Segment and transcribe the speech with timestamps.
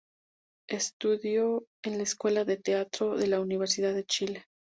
[0.67, 4.45] Estudió en la Escuela de Teatro de la Universidad de Chile.